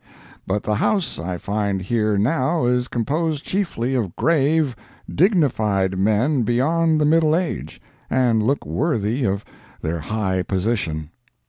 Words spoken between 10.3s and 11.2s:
position.